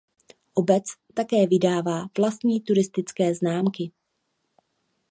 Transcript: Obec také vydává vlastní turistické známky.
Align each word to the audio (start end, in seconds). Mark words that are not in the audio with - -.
Obec 0.53 0.83
také 1.13 1.47
vydává 1.47 2.05
vlastní 2.17 2.61
turistické 2.61 3.35
známky. 3.35 3.91